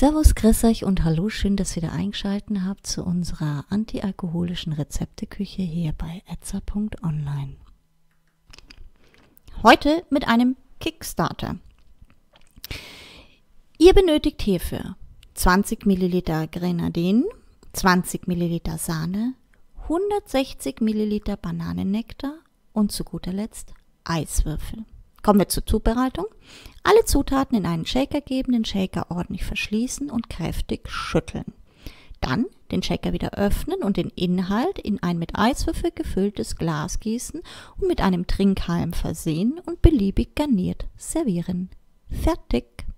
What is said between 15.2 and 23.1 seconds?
20 Milliliter Grenadinen, 20 Milliliter Sahne, 160 Milliliter Bananennektar und zu